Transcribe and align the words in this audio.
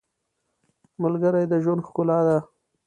•ملګری 1.03 1.43
د 1.51 1.53
ژوند 1.63 1.85
ښکلا 1.87 2.19
ده. 2.27 2.37